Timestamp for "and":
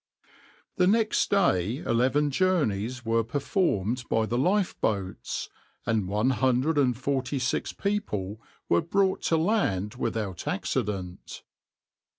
5.85-6.07, 6.79-6.97